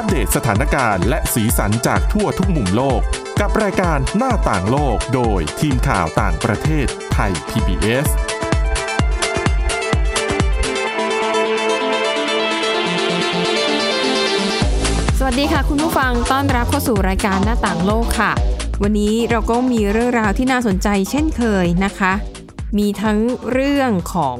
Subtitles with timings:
[0.00, 3.00] อัปเดตสถานการณ์และสีสันจากทั่วทุกมุมโลก
[3.40, 8.06] กับรายการหน้าต่างโลกโดยทีมข่าวต่างประเทศไทย PBS
[15.18, 18.32] สวัสดีค่ะคุณผู้ฟังต้อนรับเข้าสู่รายการหน้าต่างโลกค่ะ
[18.82, 22.12] วันนี้เราก็มีเรื่องราวที่น่าสนใจเช่นเคยนะคะ
[22.78, 23.18] มีทั้ง
[23.52, 24.38] เรื่องของ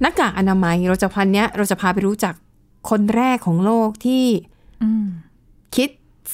[0.00, 2.34] หน้ากากอนามัยเราจะพันเนี้ยเราจะพาไปรู้จัก
[2.90, 4.24] คนแรกของโลกที่
[5.76, 5.88] คิด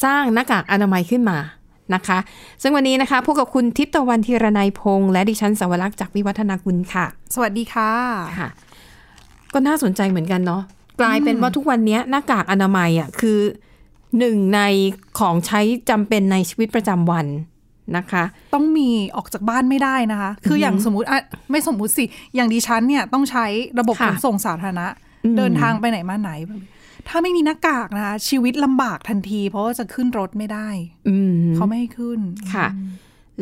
[0.05, 1.39] สร้างหน้ากากอนามัยขึ้นมา
[1.95, 2.19] นะคะ
[2.62, 7.92] ซึ่งวันนี้นะคะพบกับคุณทิพย์ตะวันธีรนัยพงษ์และดิฉันสวรักษ์จากวิวัฒนาคุณค่ะ สวัสดีค่ะ
[8.39, 8.48] ค่ะ
[9.53, 10.62] ก็น่าสนใจเหมือนกันเนาะ
[11.01, 13.39] กลายเป็นว่าทุกวันนี้หน้ากากอนามัยอะคือ
[14.19, 14.61] หนึ่งใน
[15.19, 17.27] ของใช้จำเป็นในชีวิตประจำวัน
[17.97, 21.19] นะคะ ต้องมีออกจากบ้านไม่ได้นะคะ คืออย่างสมมติอะ
[21.51, 23.47] ไม่สมมุติสิ อย่างดิฉันเนี่ยต้องใช้
[23.78, 26.31] ระบบขค่ะนส่งสาธารณะอืม เดินทางไปไหนมาไหน
[27.09, 30.69] ถ้าไม่มีหน้ากากนะคะชีวิตลำบากทันที เพราะว่าจะขึ้นรถไม่ได้
[31.09, 32.20] อืมเขาไม่ให้ขึ้น
[32.55, 32.67] ค่ะ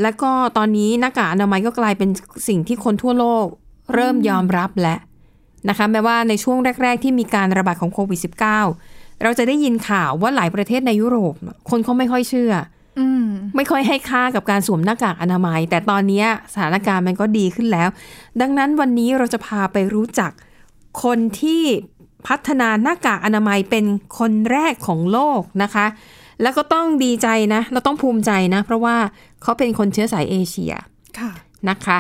[0.03, 2.11] แล้วก็ตอนนี้หน้ากากอนามัยก็กลายเป็น
[2.49, 3.47] สิ่งที่คนทั่วโลก
[3.95, 4.99] เริ่มยอมรับแล้ว
[5.69, 8.21] นะคะแม้ว่าในช่วงแรก ๆ ที่มีการระบาดของโควิด
[8.65, 11.35] -19 เราจะได้ยินข่าวว่าหลายประเทศในยุโรป
[11.71, 12.53] คนเขาไม่ค่อยเชื่อ
[12.99, 13.25] อืม
[13.57, 17.89] ไม่ค่อยให้ค่ากับการสวมหน้ากากอนามัย แต่ตอนนี้สถานการณ์มันก็ดีขึ้นแล้ว
[18.41, 20.33] ดังนั้นวันนี้เราจะพาไปรู้จัก
[21.03, 21.63] คนที่
[22.27, 23.85] พัฒนาหน้ากากอนามัยเป็น
[24.19, 25.87] คนแรกของโลกนะคะ
[26.43, 28.97] แล้วก็ต้องดีใจนะ เราต้องภูมิใจนะ เพราะว่า
[29.43, 30.73] เขาเป็นคนเชื้อสายเอเชีย
[31.19, 31.31] ค่ะ
[31.69, 31.99] นะคะ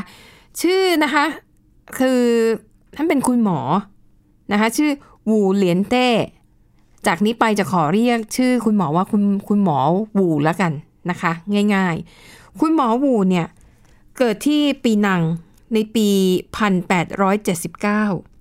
[0.61, 1.25] ชื่อนะคะ
[1.99, 2.23] คือ
[2.97, 3.61] ท่านเป็นคุณหมอ
[4.53, 4.91] นะคะ ชื่อ
[5.29, 6.09] วูเหลียนเต้
[7.07, 9.79] จากนี้ไปจะขอเรียกชื่อคุณหมอว่าคุณคุณหมอ
[10.19, 10.73] วูแล้วกัน
[11.11, 11.33] นะคะ
[11.75, 13.47] ง่ายๆ คุณหมอวูเนี่ย
[14.19, 15.23] เกิดที่ปีนัง
[15.75, 18.36] ในปี 1879อืม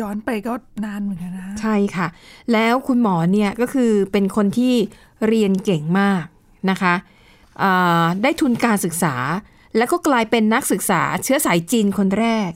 [0.00, 2.06] ย้อนไปก็นานเหมือนกันนะ ใช่ค่ะ
[2.52, 4.74] แล้วคุณหมอเนี่ยก็คือเป็นคนที่
[5.26, 6.24] เรียนเก่งมาก
[6.70, 6.94] นะคะ
[8.22, 9.14] ได้ทุนการศึกษา
[9.76, 12.50] แล้วก็กลายเป็นนักศึกษาเชื้อสายจีนคนแรก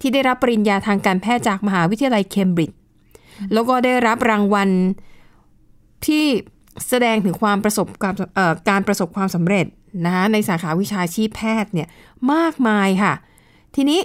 [0.00, 2.78] ที่ได้รับปริญญาทางการแพทย์จากมหาวิทยาลัยเคมบริดจ์
[3.52, 4.68] แล้วก็ได้รับรางวัล
[6.06, 6.24] ที่
[6.88, 8.14] แสดงถึงความประสบการ
[8.68, 9.66] การประสบความสำเร็จ
[10.04, 11.88] นะคะในสาขาวิชาชีพแพทย์เนี่ย
[12.32, 13.12] มากมายค่ะ
[13.76, 14.00] ทีนี้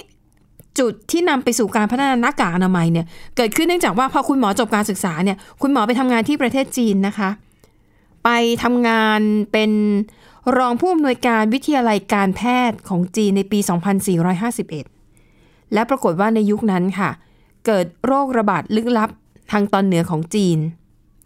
[0.80, 3.06] จุดที่นำไปสู่การพัฒนาหน้ากากอนามัยเนี่ย
[3.38, 7.30] เกิดขึ้นเนื่องจากว่าพอคุณหมอจบการศึกษาเนี่ยคุณหมอไปทำงานที่ประเทศจีนนะคะ
[8.24, 8.30] ไป
[8.64, 9.22] ทำงาน
[9.52, 9.72] เป็น
[10.58, 13.60] รองผู้อำนวยการวิทยาลัยการแพทย์ของจีนในปี
[14.86, 17.10] 2451 และปรากฏว่าในยุคนั้นค่ะ
[17.66, 19.10] เกิดโรคระบาดลึกลับ
[19.52, 20.60] ทางตอนเหนือของจีน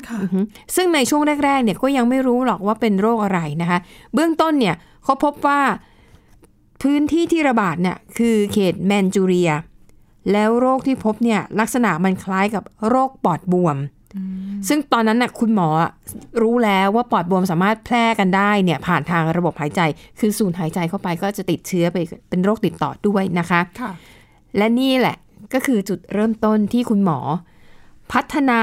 [0.07, 0.39] ค่ะอือฮึ
[0.75, 3.79] ซึ่งในช่วงแรกๆเนี่ยก็ยังไม่รู้หรอกว่าเป็นโรคอะไรนะคะ
[4.13, 5.59] เบื้องต้นเนี่ยเขาพบว่า
[6.81, 9.51] พื้นที่ที่ระบาดเนี่ยคือเขตแมนจูเรีย
[10.31, 13.77] แล้วโรคที่พบเนี่ยลักษณะมันคล้ายกับโรคปอดบวม
[14.67, 15.69] ซึ่งตอนนั้นน่ะคุณหมอ
[16.41, 19.81] รู้แล้วว่าปอดบวมสามารถแพร่กันได้เนี่ยผ่านทางระบบหายใจ
[20.19, 21.97] คือสูดหายใจเข้าไปก็จะติดเชื้อไป
[22.29, 23.91] เป็นโรคติดต่อด้วยนะคะค่ะ
[24.57, 25.15] และนี่แหละ
[25.53, 27.19] ก็คือจุดเริ่มต้นที่คุณหมอ
[28.11, 28.61] พัฒนา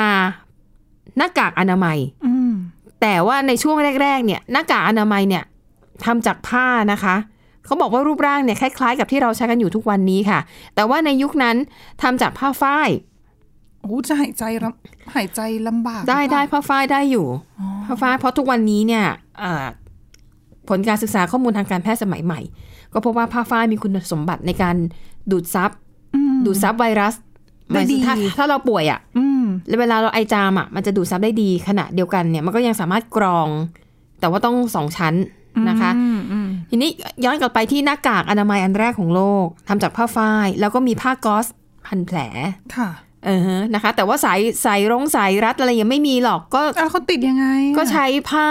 [1.17, 2.53] หน้ากากอนามัยอืม
[3.03, 5.45] แต่ว่าในช่วงแรก ๆ เนี่ยหน้ากากอนามัยเนี่ย
[6.05, 7.17] ทำจากผ้านะคะ
[7.67, 10.39] เขาบอกว่ารูปร่างเนี่ยคล้ายๆ กับที่เราใช้กันอยู่ทุกวันนี้ค่ะ
[10.75, 11.57] แต่ว่าในยุคนั้น
[12.03, 12.89] ทำจากผ้าฝ้าย
[13.81, 17.27] โอ้จะหายใจลำหายใจลำบาก ได้หรือเปได้ล่าผ้าฝ้ายได้อยู่
[17.87, 19.05] ผ้าฝ้ายเพราะทุกวันนี้เนี่ย
[19.39, 19.67] เอ่อ
[20.69, 22.41] ผลการศึกษาข้อมูลทางการแพทย์สมัยใหม่
[22.93, 24.77] ก็พบว่าผ้าฝ้ายมีคุณสมบัติในการ
[25.31, 25.71] ดูดซับ
[26.15, 27.15] อืมดูดซับไวรัส
[27.73, 33.49] ได้ดีถ้าถ้าเราป่วยอะ่ะอืมแล้วเวลาเราไอจามอะมันจะดูดซับได้ดีขณะเดียวกันเนี่ยมันก็ยังสามารถกรอง
[34.21, 35.15] แต่ว่าต้องสองชั้น
[35.69, 36.91] นะคะอืมอืมทีนี้
[37.25, 41.47] ย้อนกลับไปที่หน้ากากอนามัยอันแรกของโลกทำจากผ้าฝ้าย แล้วก็มีผ้าก๊อซ
[41.87, 42.19] พันแผล
[42.77, 42.91] ค่ะ
[43.27, 48.49] เออฮะนะคะ แต่ว่าสายสายรงสายรัดอะไรยังไม่มีหรอกก็อ้าวเขาติดยังไงอะก็ใช้ผ้า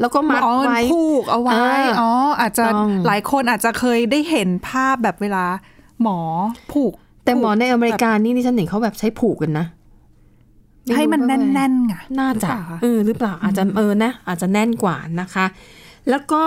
[0.00, 5.44] แล้วก็มัดอ๋อไว้ผูกเอาไว้อ่าอ๋ออาจจะต้องหลายคนอาจจะเคยได้เห็นภาพแบบเวลา
[6.02, 6.18] หมอ
[6.72, 6.92] ผูก
[7.24, 9.66] แต่หมอในอเมริกานี่ดิฉันเห็นเขาแบบใช้ผูกกันนะ
[10.84, 15.46] ไรู้ให้มันว่าแน่นๆไงน่าจะหรือเปล่าคะเออหรือเปล่าอาจจะเออนะอาจจะแน่นกว่านะคะ
[16.10, 16.42] แล้วก็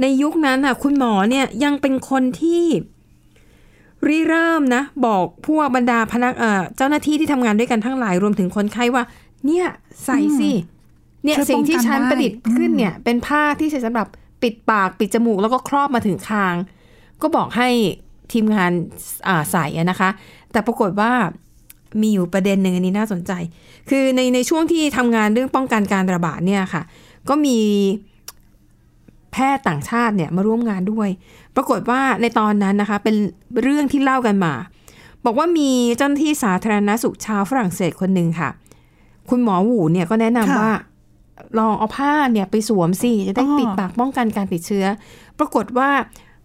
[0.00, 2.64] ในยุคนั้นอะคุณหมอเนี่ยยังเป็นคนที่
[4.06, 9.04] ริเริ่มนะ บอกพวกบรรดาพนักเอ่อเจ้าหน้าที่ที่ทำงานด้วยกันทั้งหลายรวมถึงคนไข้ว่า
[9.46, 9.66] เนี่ย
[10.04, 10.50] ใส่สิ
[11.24, 14.06] เนี่ยช่วยสิ่งที่ป้องกันฉันได้ประดิษฐ์ขึ้นเนี่ย เป็นผ้าที่ใช้สำหรับ
[14.42, 16.54] ปิดปากปิดจมูกแล้วก็ครอบมาถึงคาง
[17.22, 17.68] ก็บอกให้
[18.32, 18.72] ทีมงาน
[19.28, 20.10] อ่าใส่อะนะคะ
[20.52, 21.12] แต่ปรากฏว่า
[22.00, 23.32] มีอยู่ประเด็นหนึ่งอันนี้น่าสนใจ
[23.90, 26.82] คือในในช่วงที่ทำงานเรื่องป้องกันการระบาดเนี่ยค่ะ
[27.28, 27.58] ก็มี
[29.32, 31.08] แพทย์ต่างชาติเนี่ยมาร่วมงานด้วย
[31.56, 33.16] ปรากฏว่าในตอนนั้นนะคะเป็น
[33.62, 34.52] เรื่องที่เล่ากันมา
[35.24, 38.50] บอกว่ามีเจ้าหน้าที่สาธารณสุขชาวฝรั่งเศสคนหนึ่งค่ะ
[39.30, 40.72] คุณหมอหวูเนี่ยก็แนะนำค่ะว่า
[41.58, 44.86] ลองเอาผ้าเนี่ยไปสวมสิจะได้อ๋อปิดปากป้องกันการติดเชื้อ
[45.38, 45.90] ปรากฏว่า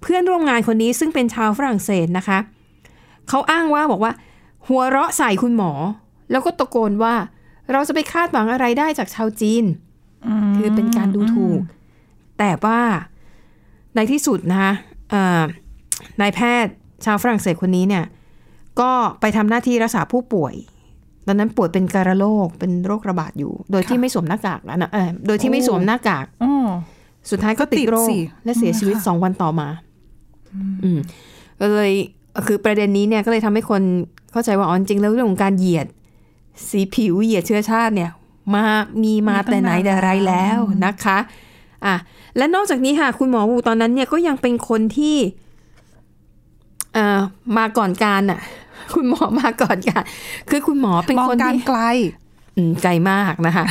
[0.02, 2.38] เพื่อนร่วมงานคนนี้ซึ่งเป็นชาวฝรั่งเศสนะคะ
[3.30, 4.14] เขาอ้างว่าบอกว่า
[4.68, 5.72] หัวเราะใส่คุณหมอ
[6.32, 7.16] แล้วก็ตะโกนว่า
[7.72, 9.66] เราจะไปคาดหวังอะไรได้จากชาวจีน
[10.50, 11.60] มคือเป็นการดูถูก
[12.42, 12.80] แต่ว่า
[13.96, 14.74] ในที่สุดนะคะ
[15.10, 15.42] เอ่อ
[16.22, 16.74] นายแพทย์
[17.06, 18.06] ชาวฝรั่งเศสคนนี้เนี่ย
[18.82, 18.92] ก็
[19.22, 20.54] ไปทำหน้าที่รักษาผู้ป่วย
[21.28, 26.70] ตอนนั้นป่วยเป็นการโรคเป็นโรคระบาดอยู่ โดยที่ไม่สวมหน้ากากแล้วนะเออโดยที่ไม่สวมหน้ากากอ๋อ
[27.30, 29.68] สุดท้ายก็ติดโรก็ติดคสิและเสียชีวิตค่ะสองวันต่อมา
[30.84, 31.00] อืม
[31.60, 31.92] ก็เลย
[32.46, 33.82] คือประเด็นนี้เนี่ยก็เลยทำให้คน
[34.32, 35.88] เข้าใจว่าอ๋อจริงๆแล้วเรื่องของการเหยียด
[36.70, 38.12] สีผิวเหยียดเชื้อชาติเนี่ย
[38.54, 38.66] มา
[39.04, 41.18] มีมาแต่ไหนแต่ไรแล้วนะคะ
[41.86, 41.96] อะ
[42.38, 45.16] และนอกจากนี้ค่ะ คุณหมอวูตอนนั้นเนี่ยก็ยังเป็นคนที่
[46.94, 47.20] เอ่อ
[47.58, 48.40] มาก่อนการน่ะ
[48.94, 50.04] คุณหมอมาก่อนการ
[50.50, 51.80] คือคุณหมอเป็นมองคนการที่ไกล
[52.56, 53.66] อืมไกลมากนะคะ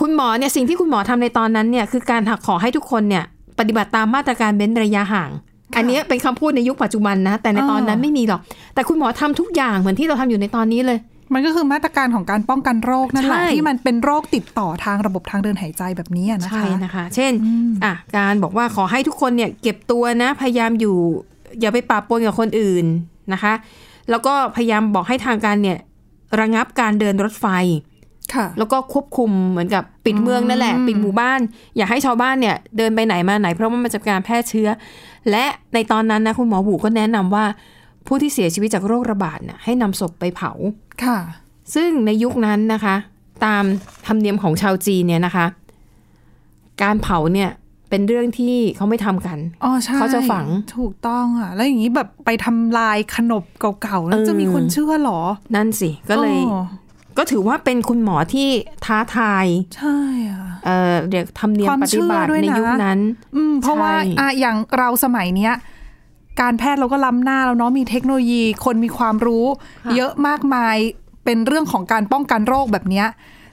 [0.00, 3.24] คุณหมอเนี่ยสิ่งที่คุณหมอทำในตอนนั้นเนี่ย คือการขอให้ทุกคนเนี่ย
[3.58, 5.30] ปฏิบัติตามมาตรการเว้นระยะห่าง
[5.76, 8.40] อันเนี้ยเป็นคำพูดในยุคปัจจุบันนะ แต่ในตอนนั้นอ่าไม่มีหรอก
[8.74, 10.98] แต่คุณหมอทำทุกอย่างเหมือนที่เราทำอยู่ในตอนนี้เลย
[11.34, 17.32] มันก็คือมาตรการของการป้องกันโรคนั่นแหละใช่ที่มันเป็นโรคติดต่อทางระบบทางเดินหายใจแบบนี้อะนะคะใช่นะคะ เช่น
[17.84, 20.96] อะการบอกว่าขอให้ทุกคนเนี่ยเก็บตัวนะ พยายามอยู่
[21.60, 22.86] อย่าไปปะปนกับคนอื่น
[23.32, 23.54] นะคะ
[24.10, 25.78] แล้วก็พยายามบอกให้ทางการเนี่ย
[26.40, 27.46] ระงับการเดินรถไฟ
[28.34, 31.40] ค่ะ แล้วก็ควบคุมเหมือนกับปิดเมืองนั่นแหละ ปิดหมู่บ้าน
[31.76, 34.68] อย่าให้ชาวบ้านเนี่ย เดินไปไหนมาไหน เพราะว่ามันจะเป็นการแพร่เชื้อ
[35.30, 35.44] และ
[35.74, 37.44] ในตอนนั้นนะคุณหมอบูก็แนะนำว่า
[38.06, 40.52] ผู้ที่เสียชีวิตจากโรคระบาดน่ะให้นำศพไปเผา
[41.04, 41.18] ค่ะ
[41.74, 42.96] ซึ่งในยุคนั้นนะคะ
[43.44, 43.64] ตาม
[44.06, 45.46] ธรรมเนียมของชาวจีนเนี่ยนะคะ
[46.82, 47.50] การเผาเนี่ย
[47.90, 50.46] เป็นเรื่องที่เขาไม่ทำกันอ๋อใช่เขาจะฝัง
[50.76, 53.44] ถูกต้องอะ แล้วอย่างนี้แบบไปทำลายขนบ
[53.82, 55.20] เก่าๆแล้วเออจะมีคนเชื่อเหรอ
[55.54, 56.62] นั่นสิ ก็เลยอ๋อ
[57.18, 58.48] ก็ถือว่าเป็นคุณหมอที่
[58.84, 59.46] ท้าทาย
[59.76, 59.96] ใช่
[60.30, 62.98] อะเอ่อเดี๋ยวธรรมเนียมความปฏิบัติเชื่อด้วยในนะยุคนั้น
[63.36, 65.52] อืมเพราะว่าใช่อะอย่างเราสมัยเนี้ย
[66.40, 69.46] การแพทย์เราก็ล้ำหน้าแล้วเนาะมีเทคโนโลยีคนมีความรู้
[69.96, 70.76] เยอะมากมาย
[71.24, 73.08] เป็นเรื่องของการป้องกันโรคแบบเนี้ย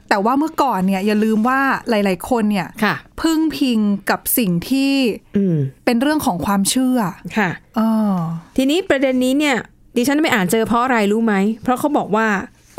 [0.10, 1.60] แต่ว่าเมื่อก่อนเนี่ยอย่าลืมว่า
[1.90, 3.80] หลาย ๆ คนเนี่ยค่ะพึ่งพิง
[4.10, 4.94] กับสิ่งที่
[5.38, 7.00] อืมเป็นเรื่องของความเชื่อ
[7.38, 7.82] ค่ะเอ
[8.12, 8.16] อ
[8.58, 9.58] ทีนี้ประเด็นนี้เนี่ย
[9.96, 12.28] ดิฉันไม่อ่านเจอเพราะอะไรรู้ไหม เพราะเขาบอกว่า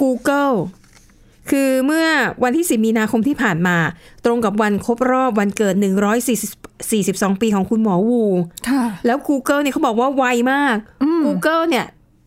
[0.01, 0.55] Google
[1.51, 2.07] คือเมื่อ
[2.45, 3.77] วันที่ 10 มีนาคมที่ผ่านมา
[4.25, 5.75] ตรงกับวันครบรอบวันเกิด
[6.39, 8.23] 142 ปีของคุณหมอวู
[8.69, 10.77] ค่ะแล้ว Google เนี่ยเขาบอกว่าไวมาก
[11.25, 11.87] Google เนี่ย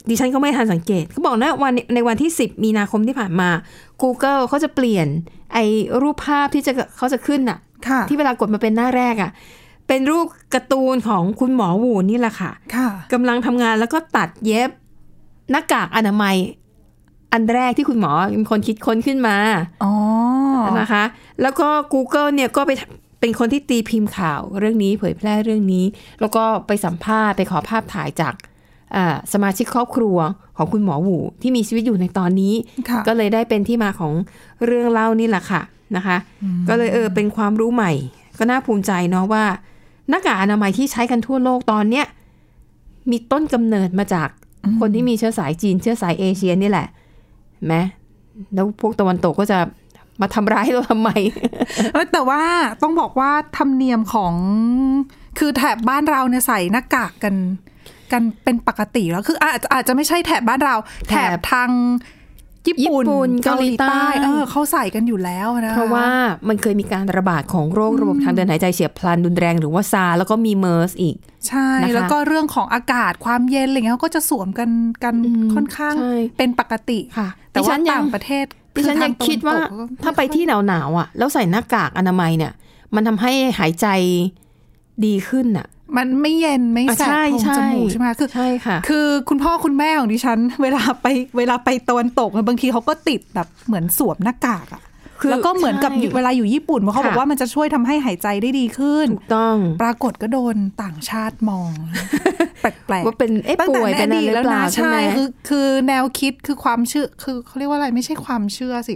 [0.10, 3.50] ดิฉันก็ไม่ทันสังเกตเขาบอกนะวันในวันที่ 10 มีนาคมที่ผ่านมา
[4.02, 5.08] Google เขาจะเปลี่ยน
[5.54, 5.66] ไอ้
[6.02, 9.32] รูปภาพที่จะเขาจะขึ้นอะค่ะที่เวลากดมาเป็นหน้าแรกอะ
[9.88, 14.70] เป็นรูปการ์ตูนของคุณหมอวูนี่แหละค่ะค่ะกำลังทำงานแล้วก็ตัดเย็บ
[15.52, 16.36] หน้ากากอนามัย
[17.34, 19.38] อันแรกที่คุณหมอเป็นคนคิดค้นขึ้นมา
[19.84, 19.94] อ๋อ
[20.80, 21.04] นะคะ
[21.42, 22.72] แล้วก็ Google เนี่ยก็ไป
[23.20, 25.86] เป็นคนที่ตีพิมพ์ข่าวเรื่องนี้เผยแพร่เรื่องนี้
[26.22, 28.34] แล้วก็ไปสัมภาษณ์ไปขอภาพถ่ายจาก
[28.96, 30.18] อ่าสมาชิกครอบครัว
[30.58, 32.54] ของคุณหมอหวูที่มีชีวิตอยู่ในตอนนี้
[32.90, 34.14] ค่ะก็เลยได้เป็นที่มาของ
[34.66, 35.62] เรื่องเล่านี่แหละค่ะ
[35.96, 36.18] นะคะ
[36.70, 37.92] ก็เลยเออเป็นความรู้ใหม่
[38.38, 39.46] ก็น่าภูมิใจเนาะว่า
[40.10, 42.06] หน้ากากอนามัยที่ใช้กันทั่วโลกตอนเนี้ย
[43.12, 44.30] มีต้นกำเนิดมาจาก
[44.80, 47.02] คนที่มีเชื้อสายจีนเชื้อสายเอเชียนี่แหละเห็น
[47.66, 47.76] ไหม
[48.54, 49.60] แล้วพวกตะวันตกก็จะ
[50.22, 51.10] มาทำร้ายเราทำไม
[51.94, 52.42] เอ้ยแต่ว่า
[52.82, 54.34] ต้องบอกว่าธรรมเนียมของ
[55.40, 57.36] คือแถบบ้านเราเนี่ยใส่หน้ากากกัน
[58.12, 60.76] กันเป็นปกติแล้วคืออาจอาจจะไม่ใช่แถบบ้านเรา
[61.10, 61.70] แถแถบบทาง
[62.68, 66.08] ญี่ปุ่นญี่ปุ่นเกาหลีใต้เออเขาใส่กันอยู่แล้วนะเพราะว่า
[66.48, 71.16] มันเคยมีการระบาดของโรคระบบทางเดินหายใจเฉียบพลันรุนแรงหรือว่าซาร์แล้วก็มีเมอร์สอีก
[71.48, 74.70] ใช่นะคะแล้วก็เรื่องของอากาศความเย็นอะไรเงี้ยเขาก็จะสวมกัน
[75.04, 82.54] กันอืมค่อนข้างใช่เป็นปกติค่ะ แต่ดิฉัว่านยังต่างประเทศดิฉันยังคิดว่าอทงตะนตกก็ถ้าไปที่หนาวๆอะ แล้วใส่หน้ากากอนามัยเนี่ย
[82.96, 83.88] มันทำให้หายใจ
[85.06, 85.68] ดีขึ้นอะ
[85.98, 91.08] มันไม่เย็นไม่อะแสบใช่โพรงใช่จมูกใช่ไหมคือใช่ค่ะ คือคุณพ่อคุณแม่ของดิฉัน เวลาไป
[91.38, 94.84] เวลาไปตะวันตกเนี่ยบางทีเขาก็ติดแบบเหมือนสวมหน้ากากอะ
[95.20, 101.72] คือแล้วก็เหมือนกับใช่เวลาอยู่ญี่ปุ่นเพราะเขาค่ะบอกว่ามันจะช่วยทำให้หายใจได้ดีขึ้นถูกต้อง ปรากฏก็โดนต่างชาติมอง
[102.62, 108.96] แปลกว่าเป็นเอ๊ะๆตั้งแต่ป่วยในเป็นออะไรดีตหรือแล้วเปล่านะใช่ไหมคือคือแนวคิดคือความเชื่อคือเขาเรียกว่าอะไรไม่ใช่ความเชื่อสิ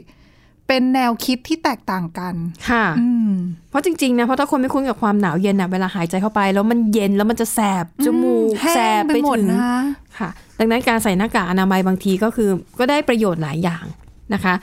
[0.67, 2.33] เป็นแนวคิดที่แตกต่างกัน
[2.69, 3.31] ค่ะอืม
[3.69, 9.77] เพราะจริงๆนะ เพราะถ้าคนไม่คุ้นกับความหนาวเย็นอะเวลาหายใจเข้าไป แล้วมันเย็นแล้วมันจะแสบจมูกแห้งแสบไปไปหมดถึงนะคะ
[10.19, 13.85] ค่ะ ดังนั้นการใส่หน้ากากอนามัยบางทีก็คือ ก็ได้ประโยชน์หลายอย่าง
[14.33, 14.53] นะคะ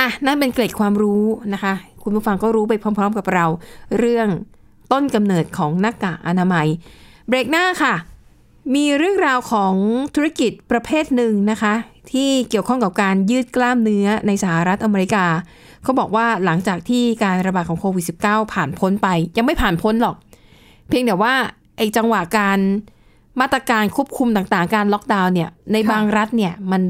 [0.00, 1.22] อะนั่นเป็นเกร็ดความรู้
[1.54, 3.46] นะคะ คุณผู้ฟังก็รู้ไปพร้อม ๆ กับเรา
[3.98, 4.28] เรื่อง
[4.92, 6.66] ต้นกำเนิดของหน้ากากอนามัย
[7.28, 7.94] เบรกหน้าค่ะ
[8.74, 9.74] มีเรื่องราวของ
[10.14, 11.74] ธุรกิจประเภทหนึ่งนะคะ
[12.12, 15.24] ที่เกี่ยวข้องกับการยืดกล้ามเนื้อในสหรัฐอเมริกา
[15.82, 20.16] เขาบอกว่าหลังจากที่การระบาดของโควิด -19 ผ่านพ้นไป ยังไม่ผ่านพ้นหรอก
[20.88, 21.34] เพียงแต่ว่า
[21.76, 22.58] ไอ้จังหวะการ
[23.40, 26.82] มาตรการควบคุมต่างๆ การล็อกดาวน์เนี่ยในค่ะบางรัฐเนี่ยมัน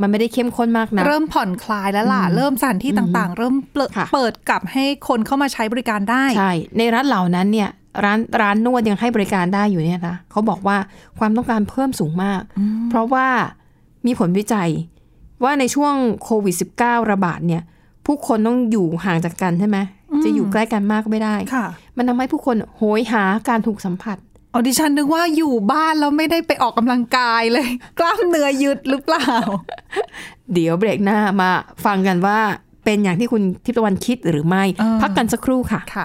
[0.00, 7.70] มันไม่ได้เข้มข้นมากนะ เริ่มผ่อนคลายแล้วล่ะ เริ่มสถานที่ต่างๆ เริ่มเปิดค่ะเปิดกลับให้คนเข้ามาใช้บริการได้ ใช่ ในรัฐเหล่านั้นเนี่ย
[8.04, 10.76] ร้านร้านนวดยังให้บริการได้อยู่เนี่ยนะเขาบอกว่า
[11.18, 12.42] ความต้องการเพิ่มสูงมาก
[12.88, 13.26] เพราะว่า
[14.06, 14.70] มีผลวิจัย
[15.44, 17.62] ว่าในช่วงโควิด -19 ระบาดเนี่ย
[18.06, 19.78] ผู้คนต้องอยู่ห่างจากกันใช่ไหม
[20.24, 24.16] จะอยู่ใกล้กันมากก็ไม่ได้ค่ะมันทำให้ผู้คนโหยหาการถูกสัมผัส
[24.54, 27.66] ออดิฉันนึกว่าอยู่บ้านแล้วไม่ได้ไปออกกำลังกายเลย
[27.98, 29.28] กล้ามเนื้อยึดหรือเปล่า
[30.52, 31.50] เดี๋ยวเบรกหน้ามา
[31.84, 32.38] ฟังกันว่า
[32.84, 36.04] เป็นอย่างที่คุณทิพย์ตะวันคิดหรือไม่อ่าพักกันสักครู่ค่ะค่ะ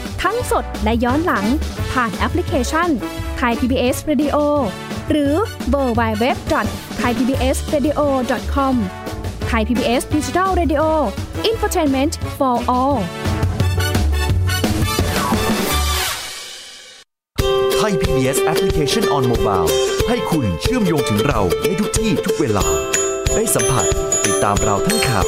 [0.23, 1.45] ทั้งสดและย้อนหลัง
[1.91, 2.89] ผ่านแอปพลิเคชัน
[3.37, 4.37] ไทย PBS Radio
[5.09, 5.33] หรือ
[5.69, 7.99] เวอร์ไบเว็บดอทไทยพีบีเอสเรดิโอ
[8.53, 8.75] คอม
[9.47, 10.83] ไทยพีบีเอสดิจิทัลเรดิโอ
[11.45, 12.97] อินฟอร์ทนเมนต์ for all
[17.77, 19.69] Thai PBS Application on Mobile
[20.07, 22.65] ให้คุณเชื่อมโยงถึงเราในทุกที่ทุกเวลา
[23.35, 23.85] ได้สัมผัส
[24.25, 25.27] ติดตามเราทั้งข่าว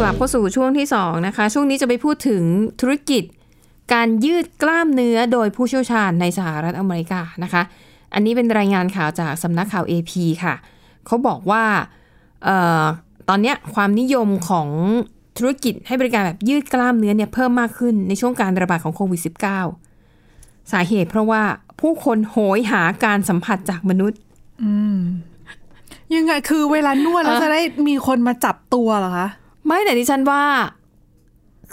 [0.00, 2.42] กลับเข้าสู่ช่วงที่สองนะคะ ช่วงนี้จะไปพูดถึง
[2.80, 3.22] ธุรกิจ
[3.92, 7.62] การยืดกล้ามเนื้อโดยผู้เชี่ยวชาญในสหรัฐอเมริกานะคะ
[8.14, 10.12] อันนี้เป็นรายงานข่าวจากสำนักข่าว AP
[10.44, 10.54] ค่ะ
[11.06, 11.64] เขาบอกว่า
[12.44, 12.48] เอ
[12.82, 12.84] อ
[13.28, 14.68] ตอนเนี้ยความนิยมของ
[15.38, 19.20] ธุรกิจให้บริการแบบยืดกล้ามเนื้อเนี่ยเพิ่มมากขึ้นในช่วงการระบาดของโควิด
[19.96, 21.42] -19 สาเหตุเพราะว่า
[21.80, 24.20] ผู้คนโหยหาการสัมผัสจากมนุษย์
[26.14, 29.28] ยังไงคือเวลานวดแล้วจะได้มีคนมาจับตัวเหรอคะ
[29.66, 30.42] ไม่แต่ดิฉันว่า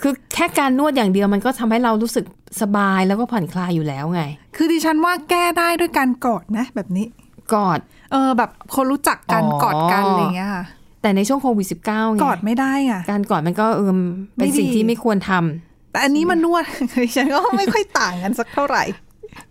[0.01, 2.25] คือแค่การนวดอย่างเดียวมันก็ทำให้เรารู้สึก
[2.61, 4.21] สบายแล้วก็ผ่อนคลายอยู่แล้วไง
[4.55, 7.05] คือดิฉันว่าแก้ได้ด้วยการกอดนะ แบบนี้
[7.53, 7.79] กอด
[8.11, 10.63] เออ แบบคนรู้จักกันอ๋อกอดกันอะไรอย่างเงี้ยค่ะ
[11.01, 13.91] แต่ในช่วงโควิด -19 ไงกอดไม่ได้ไงการกอดมันก็เออ
[14.35, 16.63] เป็นไม่ดีสิ่งที่ไม่ควรทำแต่อันนี้มันนวด
[17.03, 18.83] ดิฉันก็ไม่ค่อยต่างกันสักเท่าไหร่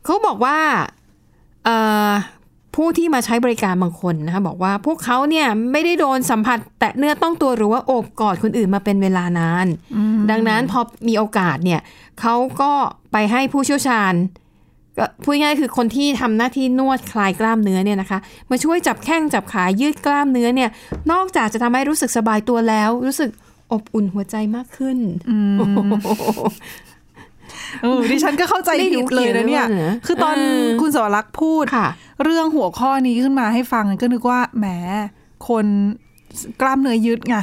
[0.04, 0.57] เขาบอกว่า
[1.64, 1.76] เอ่
[2.09, 2.11] อ
[2.78, 9.66] ผู้ที่มาใช้บริการบางคนนะคะบอกว่าพวกเขาเนี่ยไม่ได้โดนสัมผัส แตะเนื้อต้องตัวหรือว่าโอบกอดคนอื่นมาเป็นเวลานาน
[10.30, 11.80] ดังนั้นพอมีโอกาสเนี่ย
[12.20, 12.73] เขาก็
[13.12, 14.14] ไปให้ผู้เชี่ยวชาญ
[14.99, 18.18] ก็พูดง่ายคือคนที่ทำหน้าที่นวดคลายกล้ามเนื้อเนี่ยนะคะ
[18.50, 20.70] มาช่วยจับแข้งจับขายืดกล้ามเนื้อเนี่ย
[21.12, 23.30] นอกจากจะทำให้รู้สึกสบายตัวแล้ว รู้สึก
[23.73, 24.99] อบอุ่นหัวใจมากขึ้น
[27.82, 31.88] เออดิฉันก็เข้าใจไม่ผิรู้ดเลยนะเนี่ยเขียนไว้ว่าเหรอคือตอนเออคุณสวรักษ์พูดค่ะ
[32.25, 34.66] เรื่องหัวข้อนี้ขึ้นมาให้ฟังก็นึกว่าแหม
[35.48, 35.66] คน
[36.60, 37.37] กล้ามเนื้อยึดไง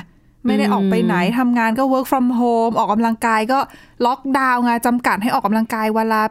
[0.45, 3.59] ไม่ได้ออกไปไหนทำงานก็ work from home ออกกำลังกายก็
[4.05, 6.23] ล็อกดาวน์ไงจำกัดให้ออกกำลังกายวันละ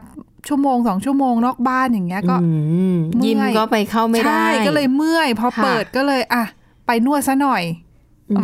[0.47, 2.49] ชั่วโมงสองชั่วโมงนอกบ้านอย่างเงี้ยก็อื
[2.95, 6.43] มเมื่อยยิมก็ไปเข้าไม่ได้ใช่ก็เลยเมื่อยพอค่ะเปิดก็เลย อะ
[6.85, 7.84] ไปนวดซะหน่อยอืม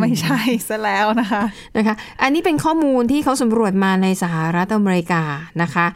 [0.00, 1.42] ไม่ใช่ซะแล้วนะคะ
[1.76, 5.22] นะคะ อันนี้เป็นข้อมูลที่เขาสำรวจมาในสหรัฐอเมริกา
[5.62, 5.86] นะคะ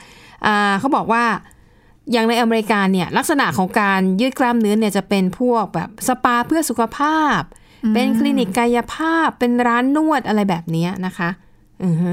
[0.46, 1.24] อ่าเขาบอกว่า
[2.12, 7.40] อย่างในอเมริกาเนี่ยลักษณะของการยืดกล้ามเนื้อเนี่ยจะเป็นพวกแบบสปาเพื่อสุขภาพ
[7.94, 11.28] เป็นคลินิกกายภาพ เป็นร้านนวดอะไรแบบเนี้ยนะคะ
[11.84, 12.10] อือฮึ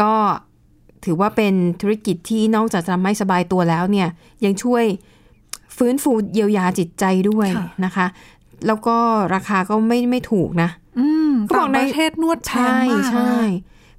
[0.00, 0.12] ก็
[1.04, 4.08] ถือว่าเป็นธุรกิจที่นอกจากจะทำให้สบายตัวแล้วเนี่ย
[4.44, 4.84] ยังช่วย
[5.76, 8.06] ฟื้นฟูเยียวยาจิตใจด้วยค่ะนะคะ
[8.66, 8.96] แล้วก็
[9.34, 10.87] ราคาก็ไม่ไม่ถูกนะอืม
[11.46, 13.46] เขาบอกต่างในประเทศนวดแพงใช่มากใช่น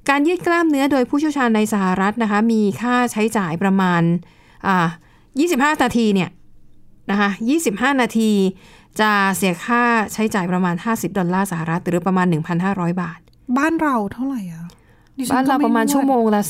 [0.06, 4.02] ะการยืดกล้ามเนื้อโดยผู้เชี่ยวชาญในสหรัฐนะคะ มีค่าใช้จ่ายประมาณ
[4.68, 4.88] อ่า
[5.36, 6.30] 25 นาทีเนี่ย
[7.12, 7.30] นะคะ
[7.66, 8.32] 25 นาที
[9.00, 12.28] จะเสียค่าใช้จ่ายประมาณ 50 ดอลลาร์สหรัฐ หรือประมาณ
[12.64, 13.20] 1,500 บาท
[13.58, 14.66] บ้านเราเท่าไหร่อะ
[15.18, 16.42] ดิฉับ้านเราก็ไประมาณนวดชั่วโมงละ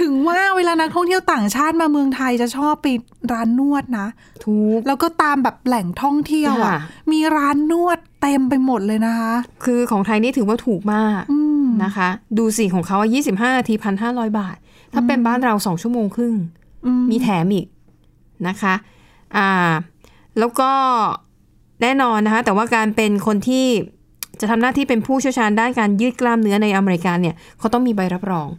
[0.00, 2.86] ถึงว่าเวลานักท่องเที่ยวต่างชาติมาเมืองไทยจะชอบไป
[3.32, 6.80] ร้านนวดนะ300ถูกแล้วก็ตามแบบแหล่งท่องเที่ยวอะค่ะ
[7.12, 9.34] มีร้านนวดเต็มไปหมดเลยนะคะ
[9.64, 12.08] คือของไทยนี่ถือว่าถูกมากอืมนะคะ
[12.38, 13.10] ดูสิของเขาว่า
[13.52, 13.74] 25นาที
[14.06, 14.56] 1,500บาท
[14.92, 16.34] ถ้าเป็นบ้านเรา2ชั่วโมงครึ่ง
[16.86, 17.66] อืมมีแถมอีก
[18.48, 18.74] นะคะ
[19.36, 19.70] อ่า
[20.38, 20.70] แล้วก็
[21.82, 23.66] แน่นอนนะคะ แต่ว่าการเป็นคนที่
[24.40, 28.50] จะทำหน้าที่เป็นผู้เชี่ยวชาญด้านการยืดกล้ามเนื้อในอเมริกาเนี่ยเขาต้องมีใบรับรองม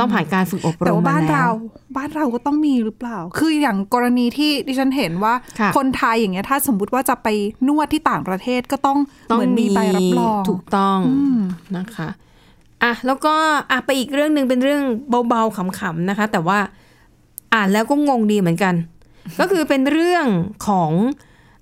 [0.00, 1.52] ต้องผ่านการฝึกอบรแต่มว่ามาบ้านแล้เราว
[1.96, 7.28] บ้านเราก็ต้องมีหรือเปล่า คืออย่างกรณีที่ดิฉันเห็นว่าค่ะคนไทยอย่างเงี้ยถ้าสมมุติว่าจะไป
[7.68, 8.98] นวดที่ต่างประเทศก็ต้อง
[9.30, 11.38] ต้เหมือนมีใบรับรองถูกต้องอืม
[11.76, 12.08] นะคะ
[12.82, 13.34] อะแล้วก็
[13.70, 14.82] อะไปอีกเรื่องหนึ่งเป็นเรื่อง
[15.28, 16.58] เบาๆขำๆนะคะ แต่ว่า
[17.54, 18.74] อ่านแล้วก็งงดีเหมือนกัน
[19.40, 20.26] ก็คือเป็นเรื่อง
[20.66, 20.90] ของ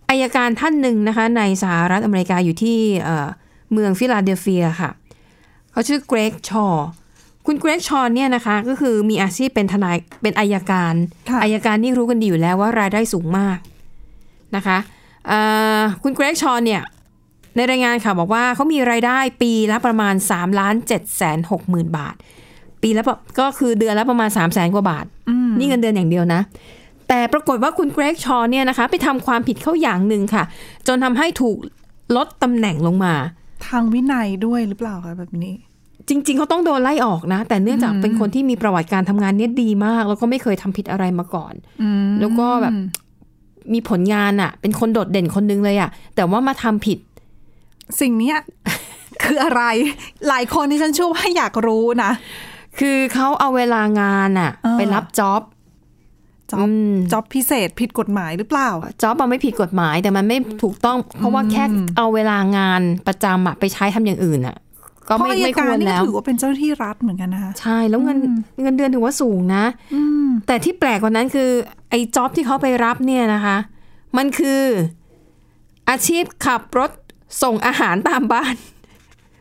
[0.08, 3.28] อายการท่านหนึ่งนะคะ ในสหรัฐอเมริกาอยู่ที่เอ่อ
[3.72, 4.90] เมืองฟิลาเดลเฟียค่ะ
[5.72, 6.66] เขาชื่อเกรกชอ
[7.46, 10.94] คุณเกรกชอเนี่ยนะคะ ก็คือมีอาชีพเป็นทนายเป็นอายการ
[11.30, 13.58] ค่ะอายการนี่รู้กันดีอยู่แล้วว่ารายได้สูงมาก
[14.56, 14.78] นะคะ
[15.26, 15.38] เอ่
[15.78, 16.82] อคุณเกรกชอเนี่ย
[17.56, 22.14] ในรายงานค่ะบอกว่าเขามีรายได้ปีละประมาณ3ล้าน7แสน6หมื่นบาท
[22.82, 25.06] ปีละประก็คือเดือนละประมาณ3แสนกว่าบาท
[25.58, 26.40] นี่เงินเดือนอย่างเดียวนะ
[27.08, 30.44] แต่ปรากฏว่าคุณเกรกชอเนี่ยนะคะ ไปทำความผิดเข้าอย่างหนึ่งค่ะ
[30.86, 31.56] จนทำให้ถูก
[32.16, 33.14] ลดตำแหน่งลงมา
[33.66, 35.54] ทางวินัยด้วยหรือเปล่าคะแบบนี้
[36.08, 42.74] จริง ๆ เขาต้องโดนไล่ออกนะ แต่เนื่องจากเป็นคนที่มีประวัติการทำงานเนี่ยดีมาก แล้วก็ไม่เคยทำผิดอะไรมาก่อนอืมแล้วก็แบบ
[43.72, 46.98] มีผลงานอะเป็นคนโดดเด่นคนนึงเลยอะแต่ว่ามาทำผิด
[48.00, 48.38] สิ่งเนี้ย
[49.24, 49.62] คืออะไร
[50.28, 52.10] หลายคนที่ฉันเชื่อว่าอยากรู้นะ
[52.78, 55.42] คือเขาเอาเวลางานอะอ่าไปรับจ็อบ
[56.52, 56.68] จ็อบ
[57.12, 58.70] จ็อบพิเศษผิดกฎหมายหรือเปล่า
[59.02, 61.64] จ็อบมันไม่ผิดกฎหมายแต่มันไม่ถูกต้อง เพราะว่าแค่
[61.96, 64.56] เอาเวลางานประจำอะไปใช้ทำอย่างอื่นอะ
[65.08, 68.18] ก็เพราะไม่อายไม่คการวรนี่แล้วถือว่าเป็นเจ้าหน้าที่รัฐเหมือนกันนะคะใช่แล้วเงิน
[68.62, 69.64] เงินเดือนถือว่าสูงนะ
[69.94, 71.50] อืมแต่ที่แปลกกว่านั้นคือ
[71.90, 73.56] ไอ้จ็อบที่เขาไปรับเนี่ยนะคะ
[74.16, 74.62] มันคือ
[75.90, 76.90] อาชีพขับรถ
[77.42, 78.54] ส่งอาหารตามบ้าน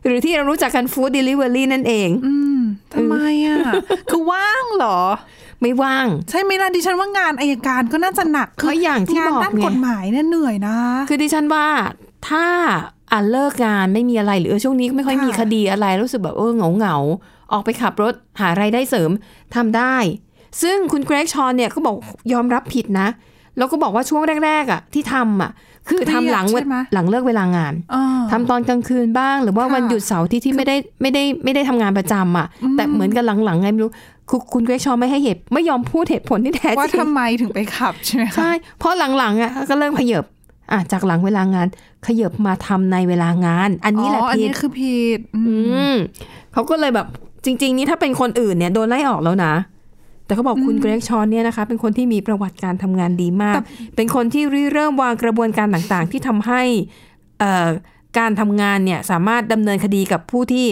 [0.06, 2.60] หรือที่เรารู้จักกันฟู้ดเดลิเวอรี่นั่นเองอืม
[2.93, 3.60] ทำไมอะ
[4.10, 4.99] คือว่างเหรอ
[5.62, 10.78] ไม่ว่าง ใช่ไหมล่ะดิฉันว่างานอายการก็น่าจะหนักเพราะอย่างที่งานบอกด้านไงกฎหมายเนี่ยเหนื่อยนะ
[11.10, 11.67] คือดิฉันว่า
[12.30, 12.45] ถ้า
[13.15, 19.12] อะเลิกงานไม่มีอะไรหรือเออช่วงนี้ไม่ค่อยค่ะมีคดีอะไรรู้สึกแบบเออเหงาเหงาๆออกไปขับรถหารายได้เสริม
[19.56, 19.95] ทำได้
[20.62, 21.95] ซึ่งคุณเกรกชอนเนี่ยก็บอก
[22.34, 23.08] ยอมรับผิดนะ
[23.58, 25.51] แล้วก็บอกว่าช่วงแรก ๆอะที่ทำอะ
[25.89, 32.47] คือทำหลังเครียดใช่ไหมหลังเลิกเวลางานอ่าทำตอนกลางคืนบ้าง หรือว่าค่ะวันหยุดเสาร์ที่ที่ไม่ได้ไม่ได้ไม่ได้ทำงานประจำอะ
[32.78, 33.91] แต่เหมือนกันหลังๆไงไม่รู้
[34.30, 40.23] คุณคุณเกรกชอนไม่ให้เหตุไม่ยอมพูดเหตุผลที่แท้จว่าริงทำไมถึงไปขับใช่ไหมคะใช่เพราะหลังๆอะก็เริ่มขยับ
[40.71, 41.67] อะจากหลังเวลางาน
[42.06, 45.95] ขยับมาทำในเวลางาน อันนี้แหละอ๋ออันผินี้ดคือผิดอืมอืม
[46.54, 47.08] เขาก็เลยแบบ
[47.45, 49.54] จริง ๆ นี่ถ้าเป็นคนอื่นเนี่ยโดนไล่ออกแล้วนะ
[50.25, 53.60] แต่เขาบอกคุณเกรกชอนเนี่ยนะคะ เป็นคนที่มีประวัติการทำงานดีมาก
[53.95, 56.62] เป็นคนที่ริเริ่มวางกระบวนการต่างๆ ที่ทำให้
[57.39, 57.67] เอ่อ
[58.17, 60.65] การทำงานเนี่ยสามารถดำเนินคดีกับผู้ที่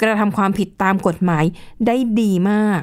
[0.00, 1.44] กระทำความผิดตามกฎหมาย
[1.86, 2.80] ได้ดีมาก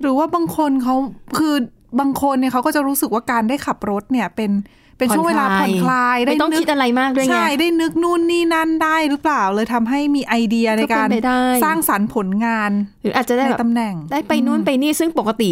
[0.00, 0.94] หรือว่าบางคนเขา
[1.38, 1.54] คือ
[2.00, 4.50] บางคนเนี่ยเขาก็จะรู้สึกว่าการได้ขับรถเนี่ยเป็น
[4.98, 12.70] เป็นช่วงเวลาผ่อนคลายไม่ต้องนึกคิดอะไรมากด้วยไงใช่ได้นึกนู่นนี่นั่นได้หรือเปล่าเลยทำให้มีไอเดียในก็เป็นการไปได้สร้างสรรค์ผลงาน
[13.02, 15.50] หรืออาจจะได้ในแบบตำแหน่ง ได้ไปนู่นไปนี่ซึ่งปกติ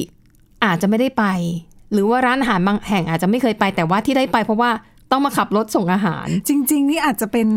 [0.64, 1.24] อาจจะไม่ได้ไป
[1.92, 4.70] หรือว่าร้านอาหารบางแห่งอาจจะไม่เคยไป แต่ว่าที่ได้ไปเพราะว่า
[5.10, 7.48] ต้องมาขับรถส่งอาหาร จริง ๆ นี่อาจจะเป็น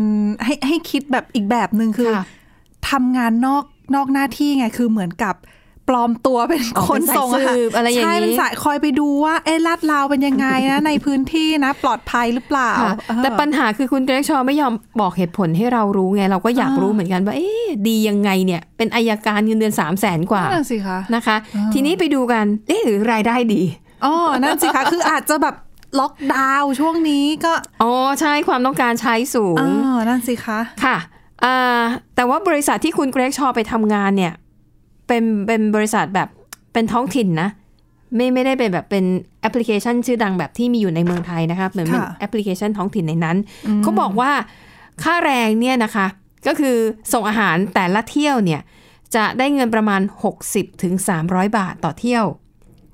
[0.44, 2.24] ให้ให้คิดแบบอีกแบบหนึ่งคือค่ะ
[2.90, 5.34] ทำงานนอกนอกหน้าที่ไงคือเหมือนกับ
[5.88, 21.36] ปลอมตัวเป็นอ๋อคนเป็นสายส่งอาหารสืบอะไรอย่างนี้ใช่เป็นสายคอยไปดูว่าเอ๊ะลาดราวเป็นยังไงนะในพื้นที่นะ ปลอดภัยหรือเปล่าค่ะเออแต่ปัญหาคือคุณเกรกชอไม่ยอมบอกเหตุผลให้เรารู้ไง เราก็อยากอ่ารู้รู้เหมือนกันว่าเอ๊ะดียังไงเนี่ย เป็นอายการเงินเดือนสามแสนกว่านั่นสิคะนะคะ
[21.74, 23.62] ทีนี้ไปดูกันเอ๊ะหรือรายได้ดี
[24.04, 25.54] อ๋อนั่นสิคะคืออาจจะแบบ
[25.98, 29.66] ล็อกดาวน์ช่วงนี้ก็อ๋อใช่ความต้องการใช้สูงอ๋
[29.96, 30.96] อนั่นสิคะค่ะ
[31.44, 31.82] อ่า
[32.16, 34.32] แต่ว่าบริษัทที่คุณเกรกชอไปทำงานเนี่ย
[35.06, 36.28] เป็นเป็นบริษัทแบบ
[36.72, 37.48] เป็นท้องถิ่นนะ
[38.14, 39.04] ไม่ไม่ได้เป็นแบบเป็น
[39.40, 43.36] แอปพลิเคชันชื่อดังแบบที่มีอยู่ในเมืองไทยนะคะเหมือนเป็นค่ะแอปพลิเคชันท้องถิ่นในนั้น
[43.82, 44.30] เขาบอกว่า
[45.02, 46.06] ค่าแรงเนี่ยนะคะ
[46.46, 46.76] ก็คือ
[47.12, 48.60] ส่งอาหารแต่ละเที่ยวเนี่ย
[49.16, 50.00] จะได้เงินประมาณ
[50.40, 50.94] 60ถึง
[51.26, 52.24] 300 บาทต่อเที่ยว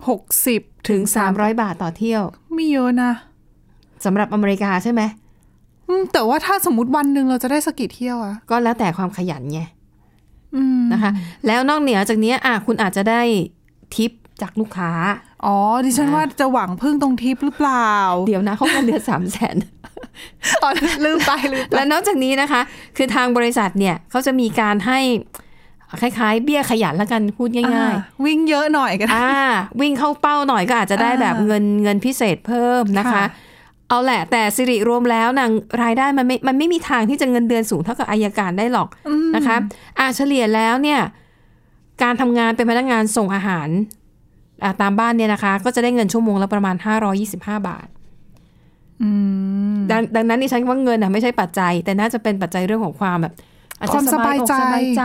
[0.09, 1.01] หกสิบถึง
[1.33, 2.23] 300 บาทต่อเที่ยว
[2.55, 3.12] ไม่เยอะนะ
[4.05, 5.03] สำหรับอเมริกาใช่ไหม
[5.88, 9.80] อืมแต่ว่าถ้าสมมติวันหนึ่งเราจะได้สักกี่เที่ยวอะก็แล้วแต่ความขยันไงอืม
[10.93, 11.11] นะคะ
[11.47, 13.23] แล้วนอกเหนือจากเนี้ยอะคุณอาจจะได้
[13.95, 14.93] ทิปจากลูกค้า
[15.45, 17.93] อ๋อ ดิฉันว่าจะหวังพึ่งตรงทิปหรือเปล่า
[18.29, 19.57] เดี๋ยวนะเขาเงินเดือนสามแสน
[20.63, 20.71] อ๋อ
[21.05, 22.61] ลืมไปลืมไป และนอกจากนี้นะคะ
[22.97, 25.01] คือทางบริษัทเนี่ยเขาจะมีการให้
[26.01, 27.83] คล้ายๆ เบี้ยขยันละกันพูดง่ายอ่
[28.25, 29.45] วิ่งเยอะหน่อยก็ๆได้อ่า
[29.81, 33.25] วิ่งเข้าเป้าหน่อยก็อาจจะได้อ่าแบบเงินเงินพิเศษเพิ่มนะคะค่ะ
[33.90, 35.50] เอาแหละ แต่สิริรวมแล้วนาง
[35.83, 38.88] รายได้มันไม่มันไม่มีทางที่จะเงินเดือนสูงเท่ากับอายการได้หรอก
[39.37, 39.57] นะคะ
[39.98, 41.00] อ่าเฉลี่ยแล้วเนี่ย
[42.03, 43.68] การทำงานเป็นพนักงานส่งอาหาร
[44.62, 46.76] อ่าตามบ้านเนี่ยนะคะ ก็จะได้เงินชั่วโมงละประมาณ
[47.22, 47.37] 525
[47.68, 47.88] บาท
[49.03, 49.11] อื
[49.74, 53.35] มดังดังนั้นดิฉันว่าเงินอะไม่ใช่ปัจจัย แต่น่าจะเป็นปัจจัยเรื่องของความแบบ
[53.81, 55.03] อจจะความสบายใจอกสบายใจ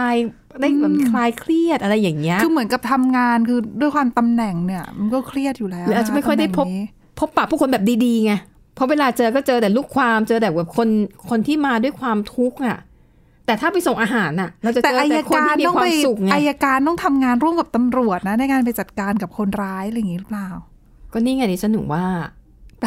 [0.61, 6.85] ได้แบบคลายเครียดอะไรอย่างเงี้ยคือเหมือนกับทำงานคือด้วยความตำแหน่งเนี่ย มันก็เครียดอยู่แล้วหรืออาจจะไม่ค่อยได้พบตำแหน่งนี้
[7.19, 8.33] พบปะผู้คนแบบดีๆไง
[8.75, 10.89] เพราะเวลาเจอก็เจอแต่ลูกความเจอแต่แบบคน
[11.29, 12.77] คนที่มาด้วยความทุกข์อะ
[13.45, 20.49] แต่ถ้าไปส่งอาหารน่ะ เราจะเจแต่ออาแต่ยคนการที่มีต้องควาไปมสุขไงอายการต้องทำงานร่วมกับตำรวจนะ ในการไปจัดการกับคนร้ายอะไรอย่างนี้หรือเปล่า
[21.13, 22.05] ก็นี่ไงดิฉันถึงว่า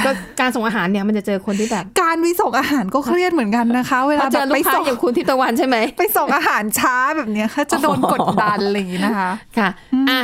[0.07, 9.68] ก็การส่งอาหารเนี่ยมันจะเจอคนที่แบบ การวิส่งอาหารก็เครียดเหมือนกันนะคะ เวลาถ้าเจแบอบลูไปกค้าส่งอย่างคุณทิพย์ตะวันใช่ไหมไปส่งอาหารช้าแบบเนี้ยเขาจะโดนกดดันอะไรอย่างนี้นะคะ ค่ะ
[10.11, 10.20] อะ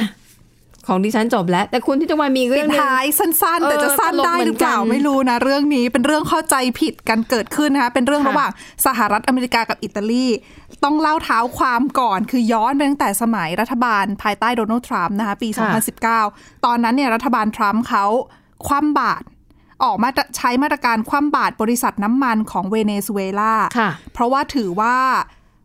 [0.89, 8.51] ของดิฉันจบแล้ว แต่คุณทิพย์ตะวันมีปิเรื่อดงหนึงท้ายสั้น ๆ แต่จะสั้นได้หรือเปล่าเออตลกเหมือนกันไม่รู้นะ เรื่องนี้เป็นเรื่องเข้าใจผิดกันเกิดขึ้นนะคะเป็นเรื่องค่ะระหว่าง
[8.87, 10.27] สหรัฐอเมริกากับอิตาลี
[10.85, 15.49] ต้องเล่าเท้าความก่อนคือย้อนไปตั้งแต่สมัยรัฐบาลภายใต้โดนัลด์ทรัมป์นะคะปี
[16.07, 18.05] 2019 ตอนนั้นเนี่ยรัฐบาลทรัมป์เขา
[18.67, 19.25] คว่ำบาตร
[19.85, 24.97] ออกมาใช้มาตรการคว่ำบาตรบริษัทน้ำมันของเวเนซุเอลาค่ะเพราะว่าถือว่า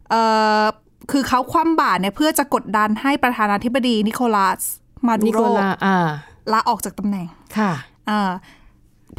[0.10, 0.24] เอ่
[0.62, 0.64] อ
[1.12, 4.62] คือเขาคว่ำบาตรเนี่ยเพื่อจะกดดันให้ประธานาธิบดีนิโคลัส
[5.08, 5.98] มาดูนิโรโคลาอ่า
[6.52, 7.72] ลาออกจากตำแหน่งค่ะ
[8.10, 8.32] อา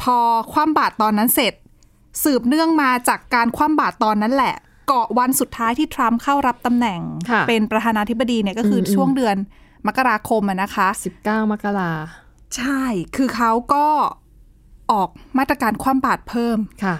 [0.01, 0.17] พอ
[0.51, 1.53] คว่ำบาตรตอนนั้นเสร็จ
[2.23, 4.55] สืบเนื่องมาจากการคว่ำบาตรตอนนั้นแหละ
[4.87, 9.35] เกาะวันสุดท้ายที่ทรัมป์เข้ารับตำแหน่งค่ะเป็นประธานาธิบดีเนี่ยก็คืออมช่วงเดือน
[9.87, 10.87] มกราคมอะนะคะ
[11.21, 11.91] 19 มกรา
[12.55, 12.83] ใช่
[13.15, 13.87] คือเขาก็
[14.91, 16.95] ออกมาตรการคว่ำบาตรเพิ่มค่ะ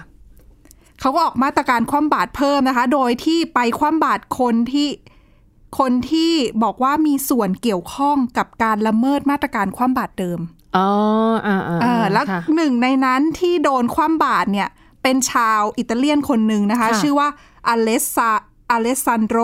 [1.00, 4.88] เขาก็ออกมาตรการคว่ำบาตรเพิ่มนะคะ โดยที่ไปคว่ำบาตรคนที่
[5.78, 6.32] คนที่
[6.62, 10.40] บอกว่ามีส่วนเกี่ยวข้องกับการละเมิดมาตรการคว่ำบาตรเดิม
[10.76, 10.88] อ๋อ
[11.46, 14.68] อ่าอ่าเออแล้วค่ะหนึ่งในนั้นที่โดนคว่ำบาตรเนี่ย
[15.02, 17.28] เป็นชาวอิตาเลียนคนหนึ่งนะคะค่ะชื่อว่า
[17.68, 18.30] อเลสซา
[18.70, 19.38] อเลสซานโดร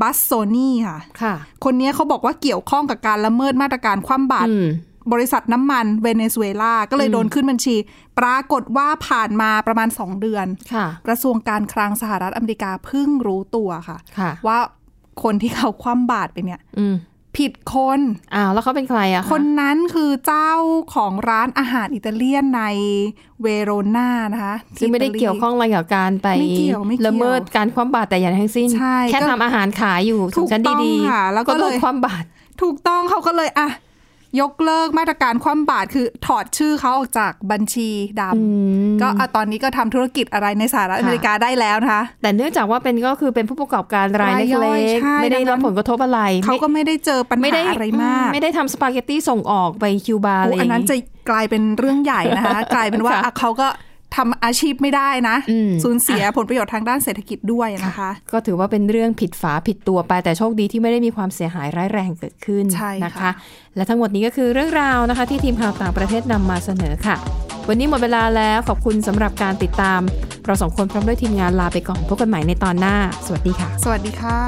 [0.00, 1.34] บัสโซนีค่ะค่ะ
[1.64, 4.68] คนนี้เขาบอกว่าเกี่ยวข้องกับการละเมิดมาตรการคว่ำบาตรอืม
[5.12, 7.76] บริษัทน้ำมันเวเนซุเอลา ก็เลยโดนขึ้นบัญชี
[8.18, 14.58] ปรากฏว่าผ่านมาประมาณ 2 เดือนค่ะกระทรวงการคลังสหรัฐอเมริกาเพิ่งรู้ตัวค่ะค่ะว่า
[15.22, 16.96] คนที่เขาคว่ำบาตรไปเนี่ยอืม
[17.36, 18.00] ผิดคน
[18.34, 20.50] อ้าวแล้วเขาเป็นใครอะะคนนั้นคือเจ้า
[20.94, 22.62] ของร้านอาหารอิตาเลียนใน
[23.42, 32.26] เวโรนานะคะซึ่งไม่ได้ที่ตาลีเกี่ยวข้องอะไรกับการไปไม่เกี่ยวไม่เกี่ยวละเมิดการคว่ำบาตรแต่อย่างทั้งสิ้นใช่แค่ก็ทำอาหารขายอยู่ถูกฉันต้องดีค่ะแล้วก็ก็โดนเลยคว่ำบาตร
[32.62, 33.68] ถูกต้องเขาก็เลยอะ
[34.40, 37.90] ยกเลิกมาตรการคว่ำบาตรคือถอดชื่อเขาออกจากบัญชี
[38.20, 38.42] ดอื
[38.90, 53.68] มำก็อะตอนนี้ก็ทำธุรกิจอะไรในสหรัฐอเมริกาได้แล้วนะคะ แต่เนื่องจากว่าเป็นก็คือเป็นผู้ประกอบการรายรายย่เล็อยกใช่ๆไม่ได้ดังนั้รับนผลกระทบอะไรเขาก็ไม่ได้เจอปัญไม่หาได้อะไรมาก ไม่ได้ทำสปาเกตตี้ส่งออกไปคิวบาอะไรโอ้ออันย่างนั้นจะนี้กลายเป็นเรื่องใหญ่นะคะ กลายเป็นว่าค่ะอะเขาก็
[54.16, 63.32] ทำอาชีพไม่ได้นะอืมสูญเสียผลประโยชน์ทางด้านเศรษฐกิจด้วยนะคะ ก็ถือว่าเป็นเรื่องผิดฝาผิดตัวไป แต่โชคดีที่ไม่ได้มีความเสียหายร้ายแรงเกิดขึ้นใช่นะคะค่ะ
[63.76, 67.16] และทั้งหมดนี้ก็คือเรื่องราวนะคะ ที่ทีมข่าวต่างประเทศนำมาเสนอค่ะ
[67.68, 70.00] วันนี้หมดเวลาแล้วขอบคุณสำหรับการติดตาม
[70.44, 72.96] เราสองคนพร้อมด้วยทีมงานลาไปก่อนพบกันใหม่ในตอนหน้า
[73.26, 74.38] สวัสดีค่ะ สวัสดีค่ะ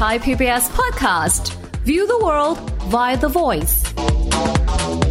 [0.00, 1.44] Thai PBS podcast.
[1.88, 2.58] View the world
[2.94, 5.05] via the voice.